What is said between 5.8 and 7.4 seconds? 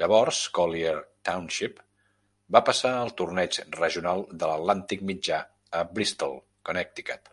a Bristol, Connecticut.